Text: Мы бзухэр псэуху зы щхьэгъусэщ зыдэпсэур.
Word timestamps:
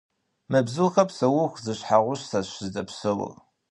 Мы 0.51 0.59
бзухэр 0.65 1.05
псэуху 1.09 1.61
зы 1.63 1.73
щхьэгъусэщ 1.79 2.47
зыдэпсэур. 2.63 3.31